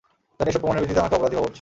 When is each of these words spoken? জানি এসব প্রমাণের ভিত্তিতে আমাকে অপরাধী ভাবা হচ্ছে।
জানি 0.37 0.49
এসব 0.51 0.59
প্রমাণের 0.61 0.81
ভিত্তিতে 0.83 1.01
আমাকে 1.03 1.17
অপরাধী 1.17 1.35
ভাবা 1.37 1.41
হচ্ছে। 1.45 1.49